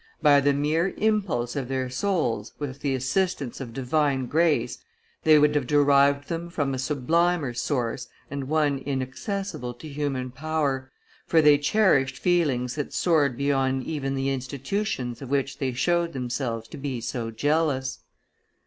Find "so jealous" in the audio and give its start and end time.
16.99-17.99